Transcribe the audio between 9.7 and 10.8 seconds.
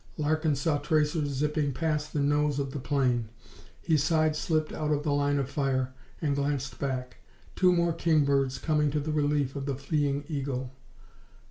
fleeing eagle.